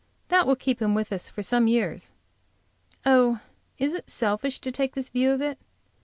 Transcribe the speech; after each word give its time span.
That 0.29 0.47
will 0.47 0.55
keep 0.55 0.81
him 0.81 0.95
with 0.95 1.13
us 1.13 1.29
for 1.29 1.43
some 1.43 1.67
years. 1.67 2.09
Oh, 3.05 3.39
is 3.77 3.93
it 3.93 4.09
selfish 4.09 4.57
to 4.61 4.71
take 4.71 4.95
this 4.95 5.09
view 5.09 5.29
of 5.29 5.43
it? 5.43 5.59